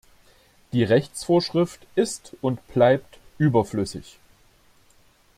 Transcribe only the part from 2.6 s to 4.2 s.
bleibt überflüssig.